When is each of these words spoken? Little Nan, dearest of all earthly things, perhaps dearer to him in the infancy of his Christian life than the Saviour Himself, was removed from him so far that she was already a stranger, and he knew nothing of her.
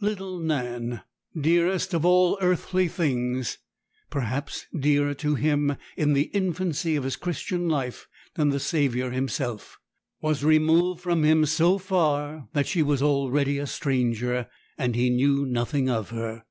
Little 0.00 0.38
Nan, 0.38 1.02
dearest 1.38 1.92
of 1.92 2.06
all 2.06 2.38
earthly 2.40 2.88
things, 2.88 3.58
perhaps 4.08 4.64
dearer 4.74 5.12
to 5.16 5.34
him 5.34 5.76
in 5.94 6.14
the 6.14 6.30
infancy 6.32 6.96
of 6.96 7.04
his 7.04 7.16
Christian 7.16 7.68
life 7.68 8.08
than 8.34 8.48
the 8.48 8.58
Saviour 8.60 9.10
Himself, 9.10 9.78
was 10.22 10.42
removed 10.42 11.02
from 11.02 11.22
him 11.22 11.44
so 11.44 11.76
far 11.76 12.48
that 12.54 12.66
she 12.66 12.82
was 12.82 13.02
already 13.02 13.58
a 13.58 13.66
stranger, 13.66 14.48
and 14.78 14.96
he 14.96 15.10
knew 15.10 15.44
nothing 15.44 15.90
of 15.90 16.08
her. 16.08 16.46